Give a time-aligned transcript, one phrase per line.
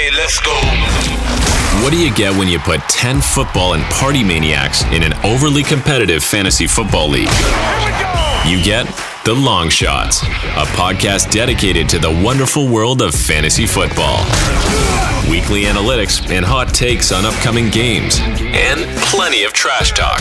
[0.00, 0.54] Okay, let's go.
[1.84, 5.62] What do you get when you put 10 football and party maniacs in an overly
[5.62, 7.28] competitive fantasy football league?
[8.46, 8.86] You get
[9.26, 14.24] The Long Shots, a podcast dedicated to the wonderful world of fantasy football.
[15.28, 20.20] Weekly analytics and hot takes on upcoming games, and plenty of trash talk.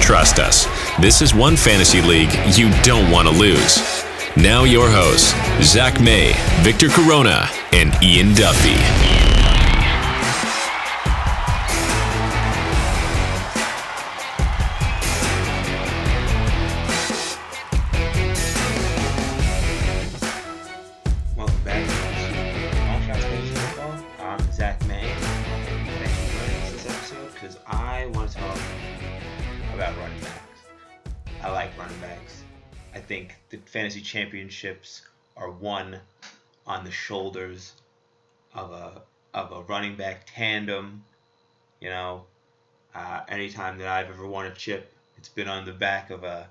[0.00, 0.64] Trust us,
[0.98, 3.82] this is one fantasy league you don't want to lose.
[4.34, 6.32] Now, your hosts, Zach May,
[6.62, 8.76] Victor Corona, and Ian Duffy.
[21.34, 21.92] Welcome back to.
[24.22, 25.14] I'm Zach May.
[25.14, 28.58] For joining us this episode because I want to talk
[29.74, 30.60] about running backs.
[31.42, 32.42] I like running backs.
[32.94, 35.00] I think the fantasy championships
[35.38, 36.00] are won
[36.66, 37.72] on the shoulders
[38.54, 39.02] of a
[39.34, 41.04] of a running back tandem.
[41.80, 42.24] You know,
[42.94, 46.48] uh, anytime that I've ever won a chip, it's been on the back of a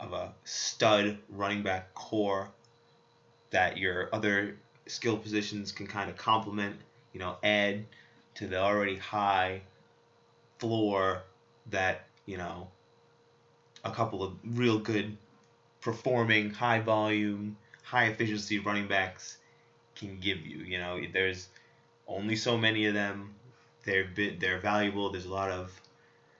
[0.00, 2.50] of a stud running back core
[3.50, 6.76] that your other skill positions can kind of complement,
[7.12, 7.84] you know, add
[8.34, 9.62] to the already high
[10.58, 11.22] floor
[11.70, 12.68] that, you know,
[13.84, 15.16] a couple of real good
[15.80, 19.36] performing, high volume, high efficiency running backs
[19.94, 20.58] can give you.
[20.58, 21.48] You know, there's
[22.08, 23.34] only so many of them.
[23.84, 25.10] They're bit, they're valuable.
[25.10, 25.70] There's a lot of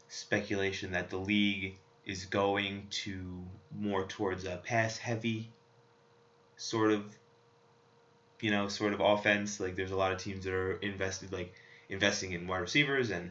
[0.09, 3.45] speculation that the league is going to
[3.77, 5.51] more towards a pass heavy
[6.57, 7.03] sort of
[8.41, 11.53] you know sort of offense like there's a lot of teams that are invested like
[11.89, 13.31] investing in wide receivers and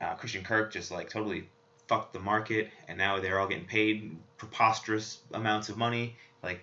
[0.00, 1.48] uh, Christian Kirk just like totally
[1.88, 6.60] fucked the market and now they're all getting paid preposterous amounts of money like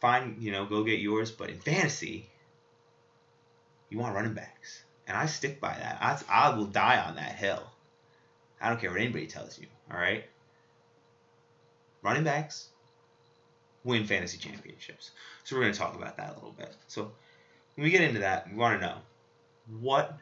[0.00, 2.28] fine you know go get yours but in fantasy
[3.90, 7.34] you want running backs and I stick by that I, I will die on that
[7.36, 7.62] hill
[8.60, 10.24] I don't care what anybody tells you all right
[12.02, 12.68] running backs
[13.84, 15.10] win fantasy championships.
[15.44, 16.74] So we're going to talk about that a little bit.
[16.86, 17.10] So
[17.74, 18.98] when we get into that, we want to know
[19.80, 20.16] what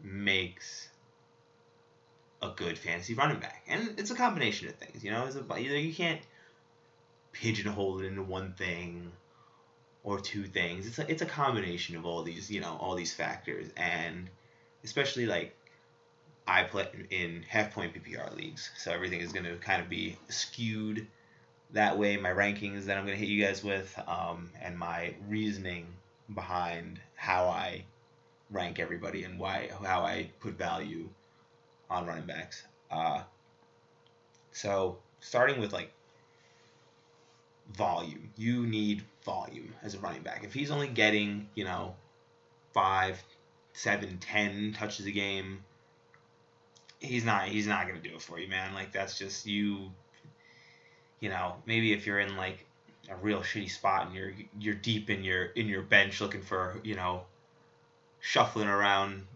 [0.00, 0.88] makes
[2.40, 5.02] a good fantasy running back, and it's a combination of things.
[5.02, 6.20] You know, it's a, you can't
[7.32, 9.12] pigeonhole it into one thing
[10.04, 10.86] or two things.
[10.86, 14.28] It's a, it's a combination of all these you know all these factors, and
[14.84, 15.54] especially like
[16.46, 20.16] I play in half point PPR leagues, so everything is going to kind of be
[20.28, 21.06] skewed
[21.72, 25.14] that way my rankings that I'm going to hit you guys with um, and my
[25.28, 25.86] reasoning
[26.34, 27.84] behind how I
[28.50, 31.08] rank everybody and why how I put value
[31.90, 32.62] on running backs.
[32.90, 33.22] Uh,
[34.52, 35.92] so starting with like
[37.74, 40.44] volume, you need volume as a running back.
[40.44, 41.94] If he's only getting you know
[42.72, 43.22] five,
[43.72, 45.64] seven, ten touches a game,
[47.00, 48.74] he's not he's not to do it for you, man.
[48.74, 49.90] Like that's just you
[51.20, 52.64] you know, maybe if you're in like
[53.10, 56.80] a real shitty spot and you're you're deep in your in your bench looking for,
[56.84, 57.22] you know,
[58.20, 59.26] shuffling around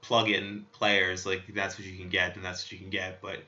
[0.00, 3.20] plug-in players, like that's what you can get, and that's what you can get.
[3.20, 3.38] But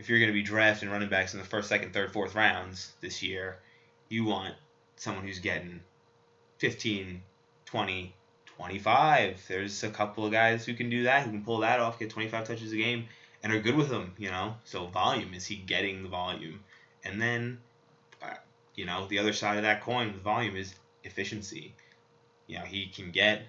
[0.00, 2.90] if you're going to be drafting running backs in the first, second, third, fourth rounds
[3.02, 3.58] this year,
[4.08, 4.54] you want
[4.96, 5.80] someone who's getting
[6.56, 7.20] 15,
[7.66, 8.14] 20,
[8.56, 9.44] 25.
[9.46, 12.08] There's a couple of guys who can do that, who can pull that off, get
[12.08, 13.04] 25 touches a game,
[13.42, 14.56] and are good with them, you know?
[14.64, 16.60] So volume, is he getting the volume?
[17.04, 17.58] And then,
[18.22, 18.36] uh,
[18.74, 20.74] you know, the other side of that coin with volume is
[21.04, 21.74] efficiency.
[22.46, 23.42] You know, he can get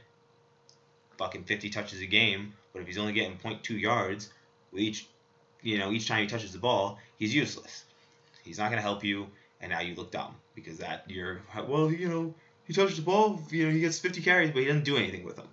[1.18, 4.29] fucking 50 touches a game, but if he's only getting 0.2 yards
[4.73, 5.07] with each,
[5.62, 7.86] you know, each time he touches the ball, he's useless.
[8.44, 9.28] He's not going to help you,
[9.60, 12.34] and now you look dumb because that you're, well, you know,
[12.66, 15.24] he touches the ball, you know, he gets 50 carries, but he doesn't do anything
[15.24, 15.48] with them.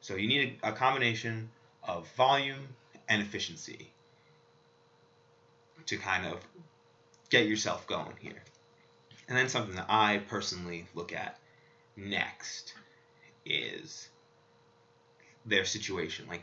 [0.00, 1.50] So you need a, a combination
[1.82, 2.68] of volume
[3.08, 3.90] and efficiency
[5.86, 6.40] to kind of
[7.30, 8.42] get yourself going here.
[9.28, 11.38] And then something that I personally look at
[11.96, 12.74] next
[13.44, 14.08] is
[15.44, 16.26] their situation.
[16.28, 16.42] Like,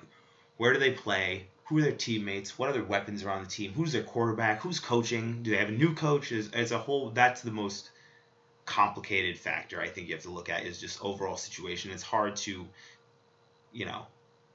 [0.57, 1.47] where do they play?
[1.65, 2.57] Who are their teammates?
[2.57, 3.73] What other weapons are on the team?
[3.73, 4.61] Who's their quarterback?
[4.61, 5.43] Who's coaching?
[5.43, 6.31] Do they have a new coach?
[6.31, 7.89] As, as a whole, that's the most
[8.65, 11.91] complicated factor I think you have to look at is just overall situation.
[11.91, 12.65] It's hard to,
[13.71, 14.05] you know,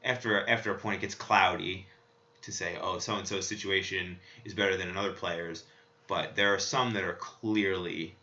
[0.05, 1.87] after after a point it gets cloudy
[2.43, 5.64] to say, oh, so and so's situation is better than another player's
[6.08, 8.16] but there are some that are clearly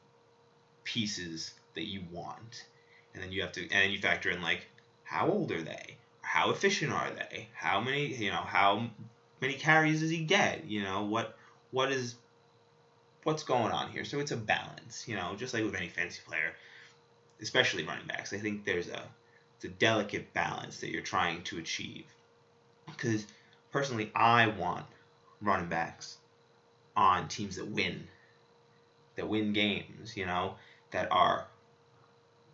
[0.83, 2.65] pieces that you want
[3.13, 4.67] and then you have to and you factor in like
[5.03, 5.95] how old are they
[6.25, 8.87] how efficient are they how many you know how
[9.41, 11.37] many carries does he get you know what
[11.71, 12.15] what is
[13.23, 16.21] what's going on here so it's a balance you know just like with any fantasy
[16.27, 16.53] player
[17.41, 18.33] especially running backs.
[18.33, 19.03] I think there's a
[19.55, 22.05] it's a delicate balance that you're trying to achieve.
[22.85, 23.25] Because
[23.71, 24.85] personally, I want
[25.41, 26.17] running backs
[26.95, 28.07] on teams that win,
[29.15, 30.55] that win games, you know,
[30.91, 31.47] that are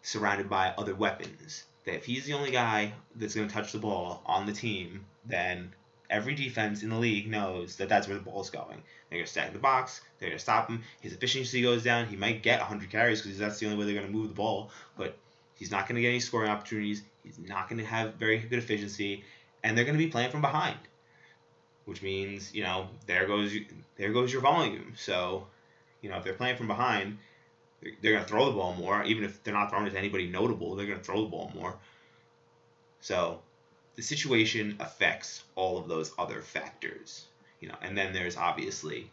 [0.04, 1.64] surrounded by other weapons.
[1.86, 5.06] That if he's the only guy that's going to touch the ball on the team,
[5.26, 5.74] then
[6.10, 8.84] every defense in the league knows that that's where the ball's going.
[9.10, 10.02] They're going to stack the box.
[10.20, 10.84] They're going to stop him.
[11.00, 12.08] His efficiency goes down.
[12.08, 14.36] He might get 100 carries because that's the only way they're going to move the
[14.36, 14.70] ball.
[14.98, 15.18] But
[15.56, 17.04] he's not going to get any scoring opportunities.
[17.24, 19.24] He's not going to have very good efficiency,
[19.64, 20.78] and they're going to be playing from behind,
[21.86, 23.54] which means you know there goes
[23.96, 24.94] there goes your volume.
[24.98, 25.48] So,
[26.02, 27.20] you know if they're playing from behind,
[27.82, 29.04] they're, going to throw the ball more.
[29.04, 31.52] Even if they're not throwing it to anybody notable, they're going to throw the ball
[31.56, 31.76] more.
[33.00, 33.42] So
[33.96, 37.26] the situation affects all of those other factors,
[37.60, 39.10] you know, and then there's obviously,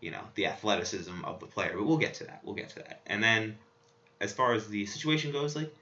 [0.00, 1.72] you know, the athleticism of the player.
[1.76, 2.40] But we'll get to that.
[2.44, 3.00] We'll get to that.
[3.06, 3.58] And then,
[4.20, 5.74] as far as the situation goes, like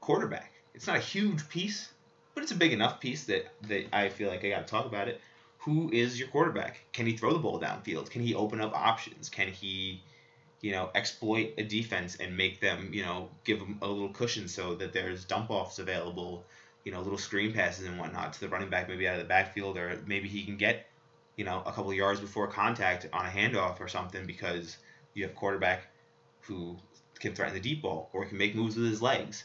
[0.00, 1.90] quarterback, it's not a huge piece,
[2.34, 4.86] but it's a big enough piece that that I feel like I got to talk
[4.86, 5.20] about it.
[5.62, 6.80] Who is your quarterback?
[6.92, 8.10] Can he throw the ball downfield?
[8.10, 9.28] Can he open up options?
[9.28, 10.02] Can he,
[10.60, 14.48] you know, exploit a defense and make them, you know, give them a little cushion
[14.48, 16.44] so that there's dump offs available
[16.88, 19.28] you know, little screen passes and whatnot to the running back, maybe out of the
[19.28, 20.86] backfield, or maybe he can get,
[21.36, 24.78] you know, a couple yards before contact on a handoff or something because
[25.12, 25.82] you have quarterback
[26.40, 26.78] who
[27.20, 29.44] can threaten the deep ball or can make moves with his legs.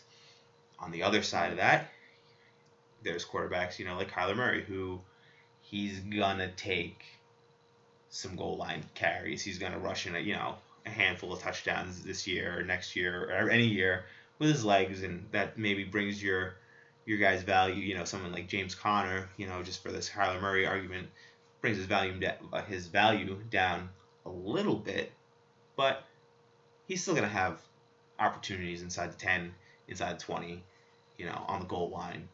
[0.79, 1.89] On the other side of that,
[3.03, 5.01] there's quarterbacks, you know, like Kyler Murray, who
[5.59, 7.03] he's gonna take
[8.09, 9.41] some goal line carries.
[9.41, 13.29] He's gonna rush in you know, a handful of touchdowns this year or next year
[13.31, 14.05] or any year
[14.39, 16.55] with his legs, and that maybe brings your
[17.05, 17.75] your guys' value.
[17.75, 21.07] You know, someone like James Conner, you know, just for this Kyler Murray argument,
[21.61, 22.19] brings his value
[22.51, 23.89] uh, his value down
[24.25, 25.11] a little bit,
[25.75, 26.03] but
[26.87, 27.61] he's still gonna have
[28.19, 29.53] opportunities inside the ten,
[29.87, 30.63] inside the twenty,
[31.17, 32.27] you know, on the goal line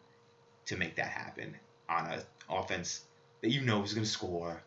[0.65, 1.55] to make that happen
[1.87, 3.01] on a offense
[3.41, 4.61] that you know is gonna score.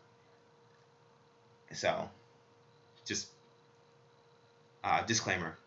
[1.71, 2.09] So,
[3.05, 3.29] just
[4.83, 5.57] uh, disclaimer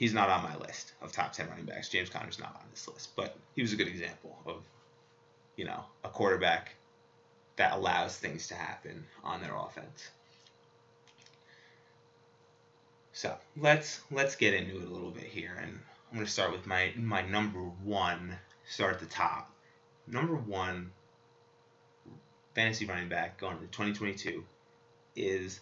[0.00, 1.90] he's not on my list of top 10 running backs.
[1.90, 4.64] James Conner's not on this list, but he was a good example of,
[5.56, 6.74] you know, a quarterback
[7.56, 10.08] that allows things to happen on their offense.
[13.12, 15.78] So let's let's get into it a little bit here, and
[16.10, 18.38] I'm to start with my my number one.
[18.66, 19.52] Start at the top.
[20.06, 20.92] Number one
[22.54, 24.44] fantasy running back going into 2022
[25.16, 25.60] is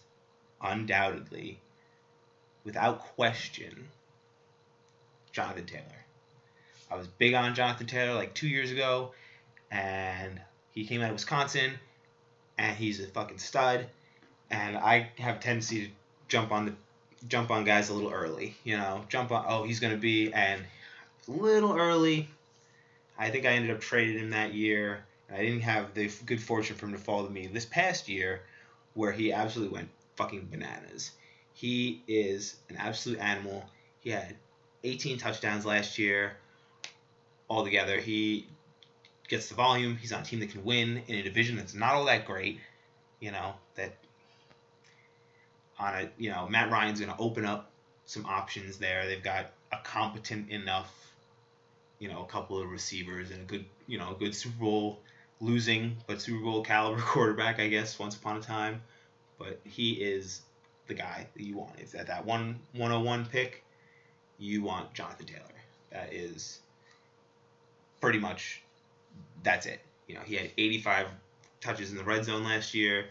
[0.61, 1.59] undoubtedly,
[2.63, 3.87] without question,
[5.31, 5.83] Jonathan Taylor.
[6.91, 9.11] I was big on Jonathan Taylor like two years ago,
[9.71, 10.41] and
[10.73, 11.73] he came out of Wisconsin,
[12.57, 13.87] and he's a fucking stud.
[14.49, 15.91] And I have a tendency to
[16.27, 16.73] jump on the
[17.27, 18.55] jump on guys a little early.
[18.63, 19.45] You know, jump on.
[19.47, 20.61] Oh, he's gonna be and
[21.27, 22.29] a little early.
[23.17, 25.05] I think I ended up trading him that year.
[25.27, 28.09] And I didn't have the good fortune for him to fall to me this past
[28.09, 28.41] year,
[28.95, 31.11] where he absolutely went fucking bananas.
[31.59, 33.65] He is an absolute animal.
[33.99, 34.37] He had
[34.85, 36.37] 18 touchdowns last year
[37.49, 37.99] altogether.
[37.99, 38.47] He
[39.27, 39.97] gets the volume.
[39.97, 42.61] He's on a team that can win in a division that's not all that great.
[43.19, 43.93] You know that
[45.77, 47.69] on a you know Matt Ryan's going to open up
[48.05, 49.05] some options there.
[49.05, 51.13] They've got a competent enough,
[51.99, 55.01] you know, a couple of receivers and a good you know a good Super Bowl
[55.41, 58.81] losing but Super Bowl caliber quarterback, I guess, once upon a time.
[59.37, 60.41] But he is
[60.89, 61.71] the guy that you want.
[61.77, 63.63] It's at that one 101 pick
[64.37, 65.43] you want Jonathan Taylor.
[65.91, 66.59] That is
[68.01, 68.61] pretty much
[69.43, 69.79] that's it.
[70.07, 71.07] You know, he had 85
[71.61, 73.05] touches in the red zone last year.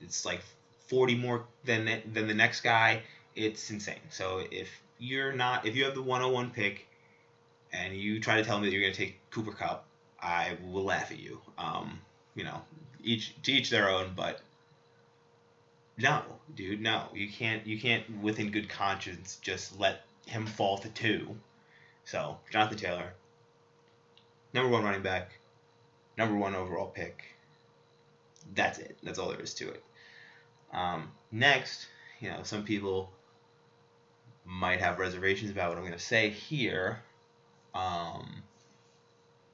[0.00, 0.40] It's like
[0.86, 3.02] 40 more than than the next guy.
[3.34, 3.96] It's insane.
[4.10, 6.86] So if you're not if you have the 101 pick
[7.72, 9.86] and you try to tell me that you're going to take Cooper Kupp,
[10.20, 11.40] I will laugh at you.
[11.56, 12.00] Um,
[12.34, 12.60] you know,
[13.02, 14.40] each to each their own, but
[15.98, 16.22] no,
[16.54, 17.08] dude, no.
[17.14, 21.36] You can't you can't within good conscience just let him fall to two.
[22.04, 23.12] So Jonathan Taylor,
[24.52, 25.32] number one running back,
[26.16, 27.22] number one overall pick.
[28.54, 28.96] That's it.
[29.02, 29.84] That's all there is to it.
[30.72, 31.86] Um, next,
[32.20, 33.10] you know, some people
[34.44, 37.00] might have reservations about what I'm going to say here.
[37.74, 38.42] Um,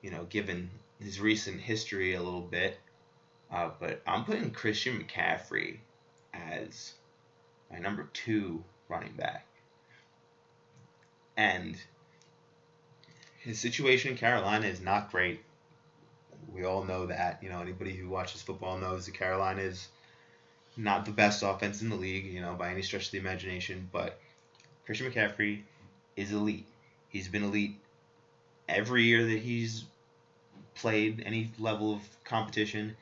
[0.02, 2.78] you know, given his recent history a little bit,
[3.52, 5.78] uh, but I'm putting Christian McCaffrey
[6.32, 6.94] as
[7.70, 9.46] my number two running back
[11.38, 11.76] and
[13.38, 15.40] his situation in Carolina is not great.
[16.52, 17.40] We all know that.
[17.42, 19.88] You know, anybody who watches football knows that Carolina is
[20.76, 23.88] not the best offense in the league, you know, by any stretch of the imagination,
[23.92, 24.20] but
[24.84, 25.62] Christian McCaffrey
[26.16, 26.66] is elite.
[27.08, 27.76] He's been elite
[28.68, 29.84] every year that he's
[30.74, 32.96] played any level of competition,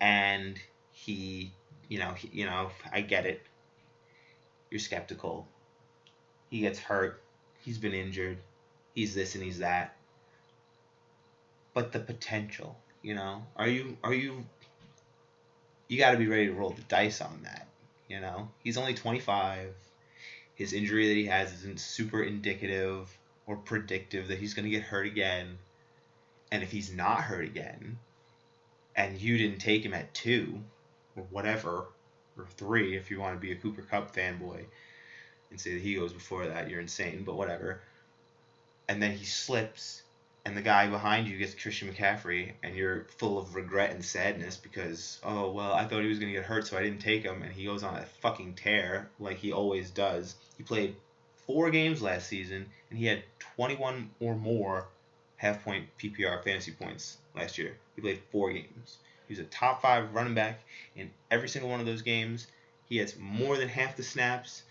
[0.00, 0.58] and
[0.92, 1.52] he,
[1.88, 3.42] you know, he, you know, I get it.
[4.70, 5.46] You're skeptical.
[6.50, 7.22] He gets hurt.
[7.64, 8.38] He's been injured.
[8.94, 9.96] He's this and he's that.
[11.74, 14.44] But the potential, you know, are you are you
[15.88, 17.66] you got to be ready to roll the dice on that.
[18.08, 19.74] You know, he's only 25.
[20.54, 23.16] His injury that he has isn't super indicative
[23.46, 25.58] or predictive that he's going to get hurt again.
[26.50, 27.98] And if he's not hurt again,
[28.96, 30.60] and you didn't take him at two,
[31.18, 31.88] or whatever,
[32.36, 34.64] or three, if you want to be a Cooper Kupp fanboy
[35.50, 37.80] and say that he goes before that, you're insane, but whatever.
[38.88, 40.02] And then he slips
[40.48, 44.56] and the guy behind you gets Christian McCaffrey, and you're full of regret and sadness
[44.56, 47.22] because, oh, well, I thought he was going to get hurt, so I didn't take
[47.22, 50.36] him, and he goes on a fucking tear like he always does.
[50.56, 50.96] He played
[51.46, 53.24] four games last season, and he had
[53.56, 54.88] 21 or more
[55.36, 57.76] half point PPR fantasy points last year.
[57.94, 58.96] He played four games.
[59.28, 60.60] He was a top five running back
[60.96, 62.46] in every single one of those games.
[62.88, 64.62] He has more than half the snaps.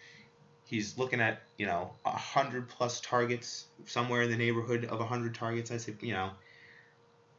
[0.66, 5.70] He's looking at you know hundred plus targets somewhere in the neighborhood of hundred targets.
[5.72, 6.32] I say you know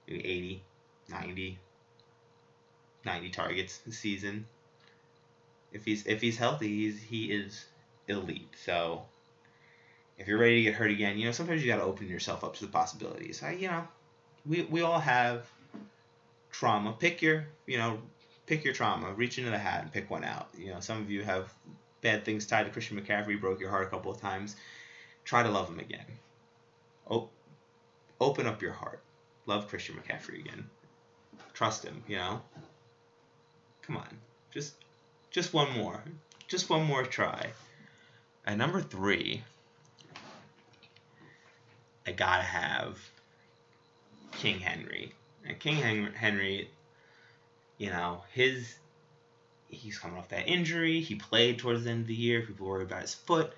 [0.06, 0.62] 80
[1.10, 1.58] 90
[3.04, 4.46] 90 targets a season.
[5.72, 7.66] If he's if he's healthy he's he is
[8.06, 8.54] elite.
[8.64, 9.02] So
[10.16, 12.44] if you're ready to get hurt again you know sometimes you got to open yourself
[12.44, 13.42] up to the possibilities.
[13.42, 13.86] I, you know
[14.46, 15.46] we, we all have
[16.50, 17.98] trauma pick your you know
[18.46, 21.10] pick your trauma reach into the hat and pick one out you know some of
[21.10, 21.52] you have
[22.00, 24.56] bad things tied to Christian McCaffrey broke your heart a couple of times.
[25.24, 26.04] Try to love him again.
[27.10, 27.28] Oh,
[28.20, 29.00] open up your heart.
[29.46, 30.68] Love Christian McCaffrey again.
[31.54, 32.40] Trust him, you know.
[33.82, 34.18] Come on,
[34.50, 34.74] just
[35.30, 36.02] just one more,
[36.46, 37.50] just one more try.
[38.46, 39.42] At number three,
[42.06, 42.98] I gotta have
[44.32, 45.12] King Henry.
[45.48, 46.70] And King Henry,
[47.78, 48.76] you know, his
[49.68, 51.00] he's coming off that injury.
[51.00, 52.42] He played towards the end of the year.
[52.42, 53.52] People worry about his foot.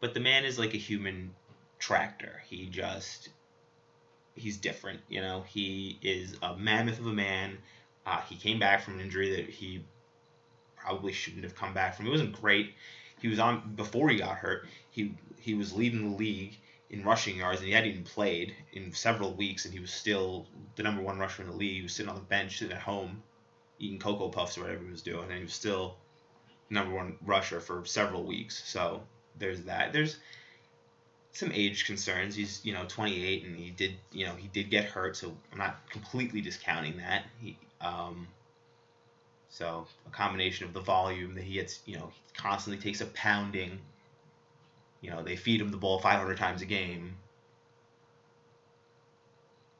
[0.00, 1.34] But the man is like a human
[1.78, 2.42] tractor.
[2.48, 3.28] He just
[4.34, 5.44] he's different, you know.
[5.48, 7.58] He is a mammoth of a man.
[8.04, 9.84] Uh, he came back from an injury that he
[10.76, 12.08] probably shouldn't have come back from.
[12.08, 12.74] It wasn't great.
[13.20, 14.66] He was on before he got hurt.
[14.90, 16.58] He he was leading the league
[16.90, 20.46] in rushing yards, and he hadn't even played in several weeks, and he was still
[20.76, 21.76] the number one rusher in the league.
[21.76, 23.22] He was sitting on the bench, sitting at home,
[23.78, 25.96] eating cocoa puffs or whatever he was doing, and he was still
[26.70, 28.62] number one rusher for several weeks.
[28.64, 29.02] So
[29.38, 29.92] there's that.
[29.92, 30.18] There's
[31.32, 32.34] some age concerns.
[32.34, 35.58] He's you know 28 and he did you know he did get hurt, so I'm
[35.58, 37.24] not completely discounting that.
[37.40, 38.28] He um,
[39.56, 43.06] so a combination of the volume that he gets, you know, he constantly takes a
[43.06, 43.78] pounding.
[45.06, 47.14] You know, they feed him the ball 500 times a game.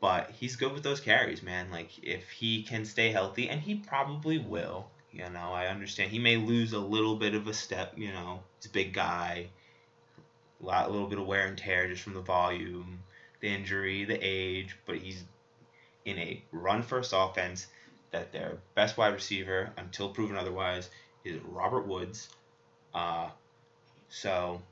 [0.01, 1.69] But he's good with those carries, man.
[1.73, 4.87] Like if he can stay healthy, and he probably will.
[5.11, 7.95] You know, I understand he may lose a little bit of a step.
[7.97, 9.49] You know, he's a big guy,
[10.63, 13.01] a lot, a little bit of wear and tear just from the volume,
[13.41, 14.77] the injury, the age.
[14.87, 15.25] But he's
[16.05, 17.67] in a run first offense
[18.13, 20.89] that their best wide receiver, until proven otherwise,
[21.25, 22.29] is Robert Woods.
[22.95, 23.31] Uh,
[24.09, 24.63] so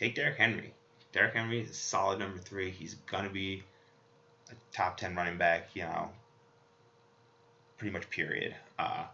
[0.00, 0.72] take Derrick Henry.
[1.12, 2.70] Derrick Henry is a solid number three.
[2.70, 3.62] He's gonna be
[4.50, 5.68] a top ten running back.
[5.74, 6.10] You know,
[7.76, 8.54] pretty much period.
[8.78, 9.04] Uh,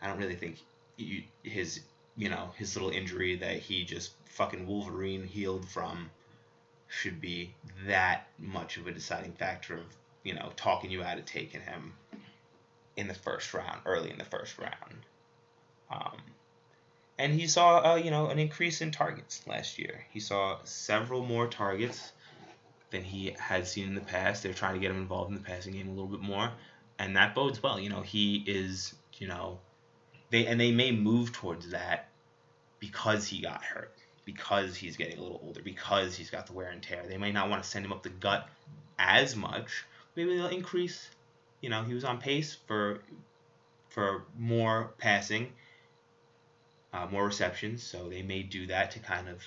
[0.00, 0.58] I don't really think
[0.96, 1.80] you, his
[2.16, 6.10] you know his little injury that he just fucking Wolverine healed from
[6.88, 7.54] should be
[7.86, 9.84] that much of a deciding factor of
[10.22, 11.92] you know talking you out of taking him
[12.96, 15.04] in the first round, early in the first round.
[15.90, 16.16] Um,
[17.18, 20.04] and he saw uh, you know an increase in targets last year.
[20.10, 22.12] He saw several more targets
[22.90, 24.42] than he had seen in the past.
[24.42, 26.50] They're trying to get him involved in the passing game a little bit more,
[26.98, 27.78] and that bodes well.
[27.78, 29.58] You know, he is you know
[30.30, 32.08] they and they may move towards that
[32.80, 33.94] because he got hurt,
[34.24, 37.04] because he's getting a little older, because he's got the wear and tear.
[37.08, 38.48] They may not want to send him up the gut
[38.98, 39.84] as much.
[40.16, 41.08] Maybe they'll increase.
[41.60, 43.00] You know, he was on pace for
[43.88, 45.52] for more passing
[46.94, 49.42] uh, more receptions, so they may do that to kind of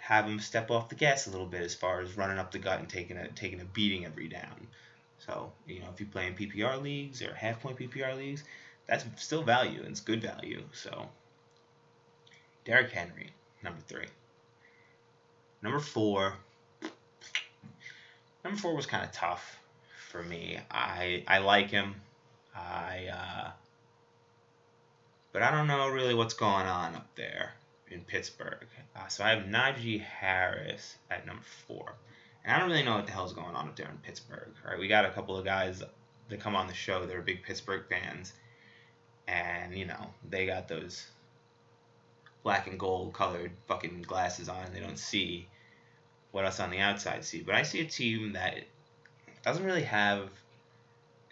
[0.00, 2.58] have him step off the gas a little bit as far as running up the
[2.58, 4.66] gut and taking a taking a beating every down.
[5.18, 8.42] So you know if you play in PPR leagues or half point PPR leagues,
[8.86, 10.62] that's still value and it's good value.
[10.72, 11.08] So
[12.64, 13.30] Derrick Henry,
[13.62, 14.06] number three.
[15.62, 16.34] Number four.
[18.44, 19.58] Number four was kind of tough
[20.10, 20.58] for me.
[20.70, 21.94] I I like him.
[22.54, 23.23] I uh,
[25.34, 27.54] but I don't know really what's going on up there
[27.90, 28.68] in Pittsburgh.
[28.94, 31.96] Uh, so I have Najee Harris at number four.
[32.44, 34.54] And I don't really know what the hell's going on up there in Pittsburgh.
[34.64, 35.82] Right, we got a couple of guys
[36.28, 38.32] that come on the show that are big Pittsburgh fans,
[39.26, 41.04] and you know they got those
[42.44, 44.72] black and gold colored fucking glasses on.
[44.72, 45.48] They don't see
[46.30, 47.42] what us on the outside see.
[47.42, 48.58] But I see a team that
[49.42, 50.30] doesn't really have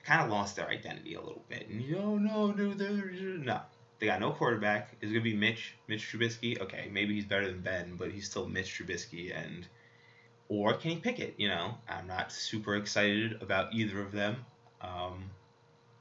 [0.04, 1.68] kind of lost their identity a little bit.
[1.68, 3.61] And you oh no, no, no,
[4.02, 4.97] they got no quarterback.
[5.00, 6.61] Is it gonna be Mitch, Mitch Trubisky?
[6.61, 9.64] Okay, maybe he's better than Ben, but he's still Mitch Trubisky, and
[10.49, 11.37] or Kenny Pickett.
[11.38, 14.44] You know, I'm not super excited about either of them
[14.80, 15.30] um,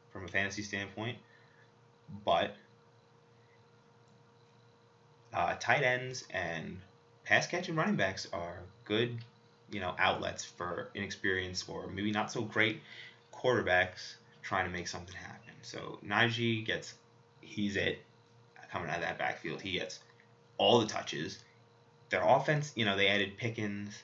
[0.10, 1.20] from a fantasy standpoint,
[2.26, 2.56] but
[5.32, 6.80] uh, tight ends and
[7.24, 9.16] pass catching running backs are good,
[9.70, 12.82] you know, outlets for inexperienced or maybe not so great
[13.32, 15.54] quarterbacks trying to make something happen.
[15.62, 16.96] So Najee gets,
[17.42, 18.00] he's it
[18.72, 19.62] coming out of that backfield.
[19.62, 20.00] He gets
[20.58, 21.40] all the touches.
[22.10, 24.02] Their offense, you know, they added Pickens.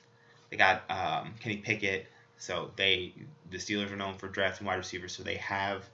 [0.50, 2.06] They got um, Kenny Pickett.
[2.36, 3.12] So they,
[3.50, 5.12] the Steelers are known for drafting wide receivers.
[5.12, 5.84] So they have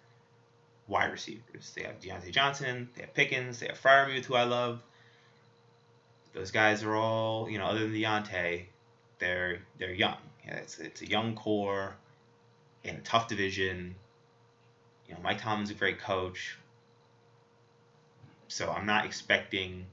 [0.88, 1.72] wide receivers.
[1.74, 2.88] They have Diontae Johnson.
[2.94, 3.60] They have Pickens.
[3.60, 4.82] They have Freiermuth, who I love.
[6.34, 8.64] Those guys are all, you know, other than Diontae,
[9.18, 10.16] they're they're young.
[10.44, 11.94] Yeah, it's it's a young core
[12.82, 13.94] in a tough division.
[15.08, 16.58] You know, Mike Tomlin's a great coach.
[18.54, 19.84] So I'm not expecting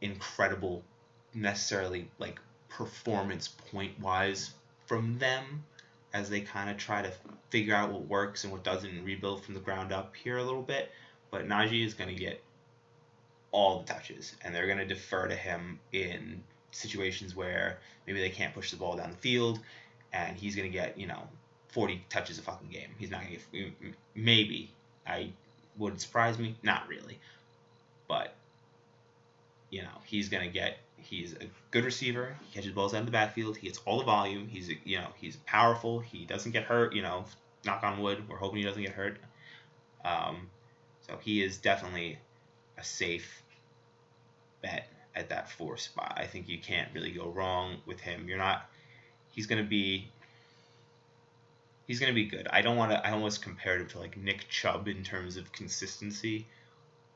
[0.00, 0.82] incredible
[1.32, 4.50] necessarily like performance point wise
[4.86, 5.62] from them
[6.12, 7.12] as they kind of try to
[7.50, 10.42] figure out what works and what doesn't and rebuild from the ground up here a
[10.42, 10.90] little bit.
[11.30, 12.42] But Najee is going to get
[13.52, 17.78] all the touches and they're going to defer to him in situations where
[18.08, 19.60] maybe they can't push the ball down the field
[20.12, 21.28] and he's going to get, you know,
[21.68, 22.90] 40 touches a fucking game.
[22.98, 24.72] He's not going to get, mm, mm, maybe.
[25.06, 25.30] I
[25.78, 26.56] would surprise me.
[26.62, 27.18] Not really.
[28.08, 28.34] But,
[29.70, 32.36] you know, he's going to get, he's a good receiver.
[32.46, 33.56] He catches balls out of the backfield.
[33.56, 34.48] He gets all the volume.
[34.48, 36.00] He's, you know, he's powerful.
[36.00, 37.24] He doesn't get hurt, you know,
[37.64, 38.28] knock on wood.
[38.28, 39.18] We're hoping he doesn't get hurt.
[40.04, 40.48] Um,
[41.06, 42.18] so he is definitely
[42.76, 43.42] a safe
[44.62, 46.14] bet at that four spot.
[46.16, 48.28] I think you can't really go wrong with him.
[48.28, 48.68] You're not
[49.30, 50.10] he's going to be
[51.88, 52.46] he's going to be good.
[52.52, 55.50] I don't want to I almost compared him to like Nick Chubb in terms of
[55.50, 56.46] consistency,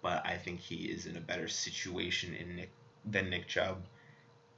[0.02, 2.70] but I think he is in a better situation in Nick
[3.04, 3.82] than Nick Chubb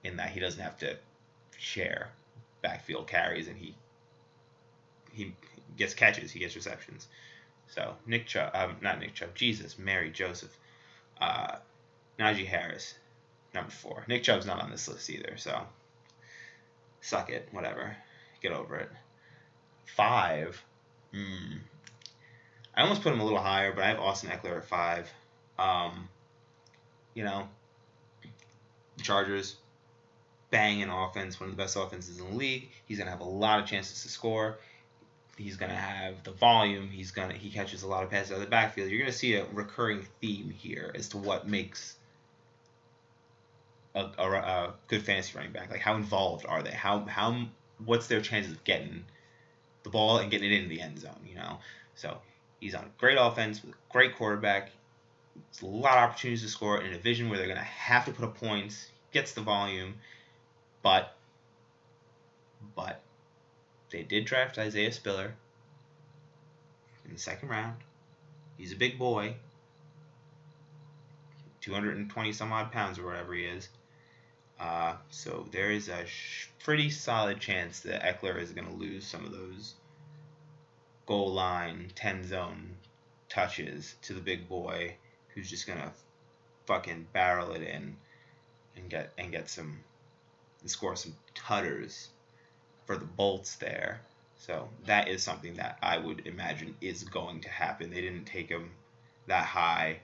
[0.02, 0.96] in that he doesn't have to
[1.58, 2.10] share
[2.62, 3.74] backfield carries and he
[5.12, 5.34] he
[5.76, 7.08] gets catches, he gets receptions.
[7.66, 10.56] So Nick Chubb, um, not Nick Chubb, Jesus, Mary, Joseph,
[11.20, 11.56] uh,
[12.18, 12.94] Najee Harris,
[13.52, 14.04] number four.
[14.06, 15.62] Nick Chubb's not on this list either, so
[17.00, 17.96] suck it, whatever.
[18.40, 18.90] Get over it.
[19.86, 20.62] Five.
[21.12, 21.58] Hmm.
[22.74, 25.10] I almost put him a little higher, but I have Austin Ekeler at five.
[25.58, 26.08] Um,
[27.14, 27.48] you know,
[29.00, 29.56] Chargers,
[30.50, 32.68] banging offense, one of the best offenses in the league.
[32.86, 34.58] He's gonna have a lot of chances to score.
[35.36, 36.88] He's gonna have the volume.
[36.88, 38.90] He's gonna he catches a lot of passes out of the backfield.
[38.90, 41.96] You're gonna see a recurring theme here as to what makes
[43.94, 45.70] a, a, a, good fantasy running back?
[45.70, 46.70] Like how involved are they?
[46.70, 47.46] How how
[47.84, 49.04] what's their chances of getting
[49.84, 51.20] the ball and getting it into the end zone?
[51.28, 51.58] You know,
[51.94, 52.18] so
[52.60, 54.70] he's on great offense with a great quarterback.
[55.50, 58.12] It's a lot of opportunities to score in a division where they're gonna have to
[58.12, 58.88] put up points.
[59.12, 59.94] Gets the volume,
[60.82, 61.14] but
[62.74, 63.00] but
[63.90, 65.34] they did draft Isaiah Spiller
[67.04, 67.76] in the second round.
[68.56, 69.36] He's a big boy.
[71.60, 73.68] 220 some odd pounds or whatever he is.
[74.64, 76.06] Uh, so there is a
[76.64, 79.74] pretty solid chance that Ekeler is going to lose some of those
[81.04, 82.74] goal line 10 zone
[83.28, 84.94] touches to the big boy
[85.34, 85.92] who's just going to
[86.64, 87.94] fucking barrel it in
[88.74, 89.80] and get and get some
[90.62, 92.08] and score some tutters
[92.86, 94.00] for the bolts there.
[94.38, 97.90] So that is something that I would imagine is going to happen.
[97.90, 98.70] They didn't take him
[99.26, 99.98] that high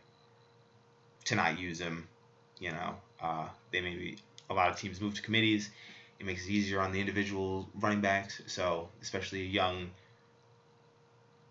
[1.25, 2.09] to not use him.
[2.59, 4.19] You know, uh, they maybe
[4.51, 5.71] a lot of teams move to committees.
[6.19, 8.43] It makes it easier on the individual running backs.
[8.47, 9.91] So especially a young,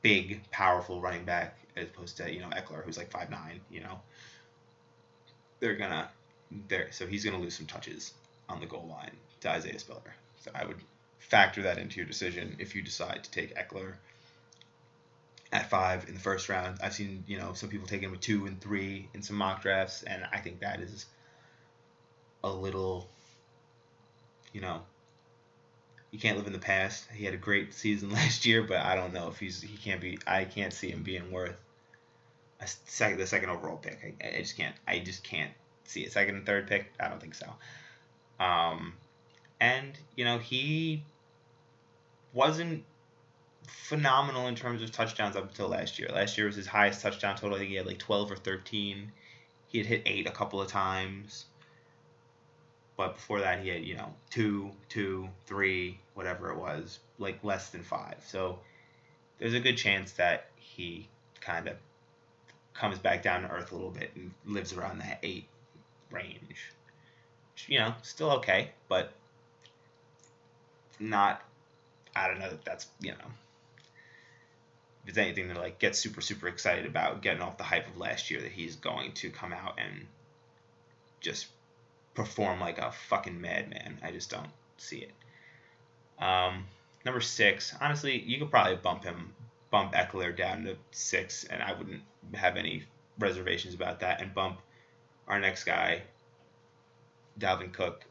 [0.02, 3.62] big, powerful running back as opposed to you know Ekeler who's like five nine.
[3.72, 4.00] You know,
[5.60, 6.10] they're gonna
[6.68, 6.90] there.
[6.92, 8.14] So he's gonna lose some touches
[8.48, 10.16] on the goal line to Isaiah Spiller.
[10.42, 10.78] So I would
[11.18, 13.94] factor that into your decision if you decide to take Ekeler
[15.52, 16.78] at five in the first round.
[16.84, 19.62] I've seen you know some people taking him with two and three in some mock
[19.62, 21.06] drafts, and I think that is
[22.44, 23.08] a little,
[24.54, 24.82] you know,
[26.12, 27.06] you can't live in the past.
[27.14, 30.02] He had a great season last year, but I don't know if he's he can't
[30.02, 30.20] be.
[30.26, 31.58] I can't see him being worth
[32.60, 34.16] a second the second overall pick.
[34.22, 34.76] I, I just can't.
[34.88, 35.52] I just can't
[35.86, 36.92] see a second and third pick.
[37.00, 37.48] I don't think so.
[38.40, 38.94] Um,
[39.60, 41.04] and you know he
[42.34, 42.84] wasn't
[43.64, 46.10] phenomenal in terms of touchdowns up until last year.
[46.12, 47.56] Last year was his highest touchdown total.
[47.56, 49.12] I think he had like 12 or 13.
[49.68, 51.46] He had hit eight a couple of times.
[53.00, 57.70] But before that, he had, you know, two, two, three, whatever it was, like less
[57.70, 58.18] than five.
[58.28, 58.60] So
[59.38, 61.08] there's a good chance that he
[61.40, 61.78] kind of
[62.74, 65.48] comes back down to earth a little bit and lives around that eight
[66.12, 66.74] range.
[67.54, 69.14] Which, you know, still okay, but
[71.00, 71.42] not,
[72.14, 73.32] I don't know that that's, you know,
[75.04, 77.98] if it's anything to like get super super excited about getting off the hype of
[77.98, 80.06] last year that he's going to come out and
[81.22, 81.48] just
[82.20, 83.98] perform like a fucking madman.
[84.04, 85.14] I just don't see it.
[86.22, 86.66] Um,
[87.06, 89.34] number six, honestly, you could probably bump him,
[89.72, 92.02] bump Ekeler down to six, and I wouldn't
[92.34, 92.84] have any
[93.20, 94.22] reservations about that.
[94.22, 94.60] And bump
[95.30, 96.02] our next guy,
[97.40, 98.04] Dalvin Cook,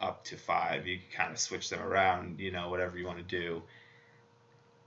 [0.00, 0.88] up to five.
[0.88, 3.62] You can kind of switch them around, you know, whatever you want to do.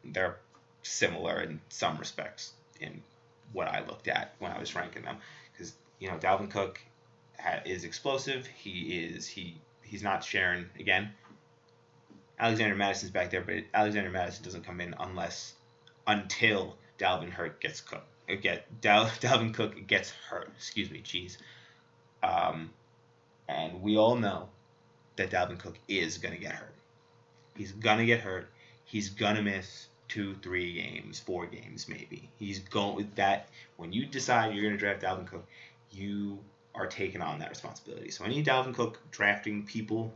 [0.04, 0.38] They're
[0.84, 3.02] similar in some respects in
[3.54, 5.16] what I looked at when I was ranking them.
[5.54, 6.82] Because you know Dalvin Cook
[7.66, 8.46] is explosive.
[8.48, 11.12] He is he he's not sharing again.
[12.40, 15.54] Alexander Mattison's back there, but Alexander Mattison doesn't come in unless
[16.08, 18.08] until Dalvin Hurt gets cooked.
[18.42, 20.52] Get Dal, Dalvin Cook gets hurt.
[20.56, 21.38] Excuse me, jeez.
[22.24, 22.72] Um,
[23.48, 24.50] and we all know
[25.18, 26.74] that Dalvin Cook is gonna get hurt.
[27.56, 28.50] He's gonna get hurt.
[28.86, 32.30] He's gonna miss two, three games, four games maybe.
[32.38, 33.50] He's going with that.
[33.78, 35.46] When you decide you're to draft Dalvin Cook,
[35.92, 36.40] you
[36.74, 38.12] are taking on that responsibility.
[38.12, 40.14] So any Dalvin Cook drafting people,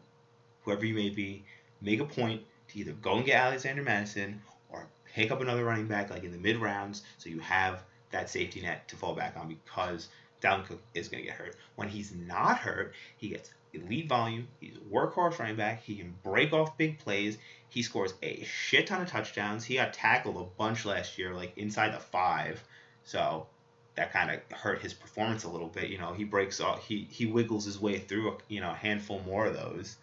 [0.63, 1.43] whoever you may be,
[1.81, 5.87] make a point to either go and get Alexander Mattison or pick up another running
[5.87, 9.35] back like in the mid rounds so you have that safety net to fall back
[9.37, 10.09] on because
[10.41, 11.55] Dalvin Cook is going to get hurt.
[11.75, 14.47] When he's not hurt, he gets elite volume.
[14.59, 15.83] He's a workhorse running back.
[15.83, 17.37] He can break off big plays.
[17.69, 19.65] He scores a shit ton of touchdowns.
[19.65, 22.63] He got tackled a bunch last year, like inside the five.
[23.03, 23.47] So
[23.95, 25.89] that kind of hurt his performance a little bit.
[25.89, 28.75] You know, he breaks off, he he wiggles his way through, a, you know, a
[28.75, 29.97] handful more of those,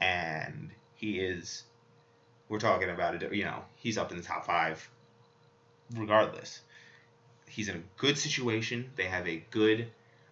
[0.00, 1.64] and he is.
[2.48, 3.32] We're talking about it.
[3.32, 4.88] You know, he's up in the top five,
[5.94, 6.60] regardless.
[7.48, 8.90] He's in a good situation.
[8.96, 9.88] They have a good.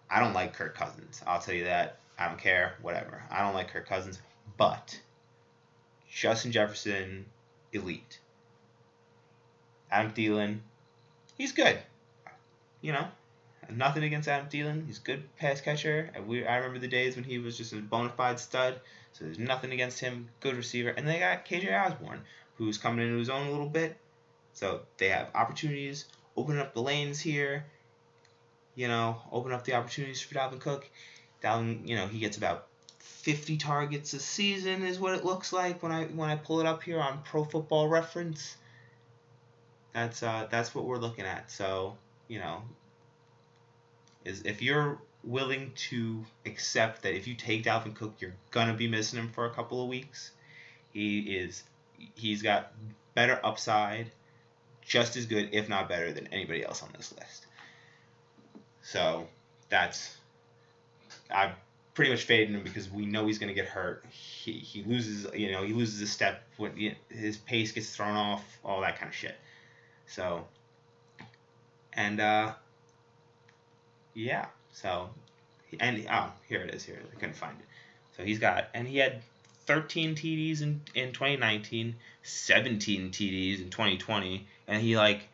[0.09, 1.21] I don't like Kirk Cousins.
[1.25, 1.99] I'll tell you that.
[2.17, 2.75] I don't care.
[2.81, 3.23] Whatever.
[3.29, 4.19] I don't like Kirk Cousins,
[4.57, 4.99] but
[6.11, 7.25] Justin Jefferson,
[7.73, 8.19] elite.
[9.89, 10.59] Adam Thielen,
[11.37, 11.79] he's good.
[12.81, 13.07] You know,
[13.69, 14.85] nothing against Adam Thielen.
[14.85, 16.09] He's a good pass catcher.
[16.15, 18.79] And we, I remember the days when he was just a bona fide stud.
[19.13, 20.29] So there's nothing against him.
[20.39, 20.89] Good receiver.
[20.89, 22.21] And they got KJ Osborn,
[22.57, 23.97] who's coming into his own a little bit.
[24.53, 27.65] So they have opportunities, opening up the lanes here.
[28.75, 30.89] You know, open up the opportunities for Dalvin Cook.
[31.43, 32.67] Dalvin, you know, he gets about
[33.21, 36.65] 50 targets a season is what it looks like when I when I pull it
[36.65, 38.55] up here on Pro Football Reference.
[39.93, 41.51] That's uh that's what we're looking at.
[41.51, 41.97] So,
[42.31, 42.61] you know,
[44.23, 48.87] is if you're willing to accept that if you take Dalvin Cook, you're gonna be
[48.87, 50.31] missing him for a couple of weeks.
[50.93, 51.63] He is
[52.15, 52.71] he's got
[53.15, 54.11] better upside,
[54.81, 57.47] just as good, if not better, than anybody else on this list.
[58.81, 59.27] So
[59.67, 60.15] that's
[61.29, 61.51] I'm
[61.95, 64.05] pretty much fading him because we know he's to get hurt.
[64.09, 68.45] He, he loses, you know, he loses a step when his pace gets thrown off,
[68.63, 69.35] all that kind of shit.
[70.07, 70.45] So,
[71.93, 72.53] and uh,
[74.13, 75.09] yeah, so,
[75.79, 76.83] and oh, here it is.
[76.83, 77.65] Here I couldn't find it.
[78.17, 79.21] So he's got, and he had
[79.65, 85.27] 13 TDs in in 2019, 17 TDs in 2020, and he like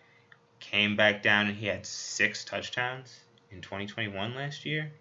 [0.60, 3.20] came back down and he had six touchdowns
[3.52, 4.92] in 2021 last year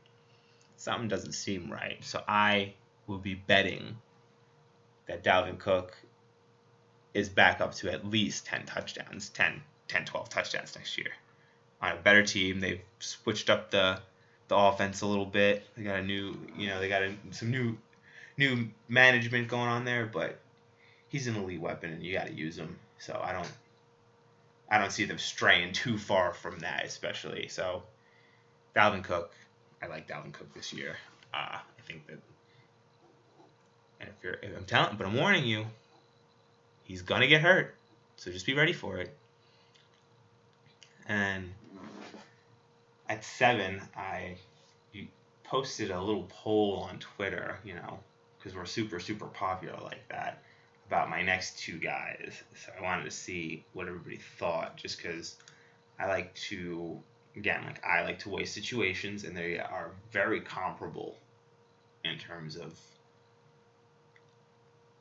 [0.77, 2.03] something doesn't seem right.
[2.05, 2.75] So I
[3.07, 3.97] will be betting
[5.07, 5.97] that Dalvin Cook
[7.15, 11.11] is back up to at least 10 touchdowns, 10, 10 12 touchdowns next year.
[11.83, 14.01] On a better team, they've switched up the
[14.49, 15.65] the offense a little bit.
[15.77, 17.77] They got a new, you know, they got a, some new
[18.37, 20.39] new management going on there, but
[21.09, 22.79] he's an elite weapon and you got to use him.
[22.99, 23.51] So I don't
[24.69, 27.49] I don't see them straying too far from that, especially.
[27.49, 27.83] So
[28.75, 29.33] Dalvin Cook,
[29.83, 30.97] I like Dalvin Cook this year.
[31.33, 32.19] Uh, I think that,
[34.01, 35.67] and if you're, if I'm telling, but I'm warning you,
[36.85, 37.75] he's gonna get hurt,
[38.17, 39.17] so just be ready for it.
[41.09, 41.53] And
[43.09, 44.37] at seven, I
[45.47, 47.99] posted a little poll on Twitter, you know,
[48.39, 50.43] because we're super super popular like that
[50.89, 52.43] about my next two guys.
[52.55, 55.37] So I wanted to see what everybody thought, just because
[55.99, 57.01] I like to
[57.37, 61.17] again, like I like to weigh situations, and they are very comparable
[62.05, 62.79] in terms of